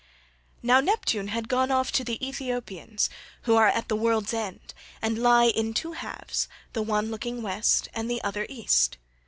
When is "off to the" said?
1.69-2.17